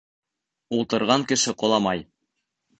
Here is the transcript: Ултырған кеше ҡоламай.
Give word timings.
Ултырған 0.77 1.27
кеше 1.33 1.55
ҡоламай. 1.63 2.05